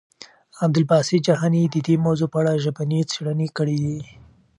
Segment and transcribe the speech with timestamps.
[0.63, 3.99] عبدالباسط جهاني د دې موضوع په اړه ژبني څېړنې کړي دي.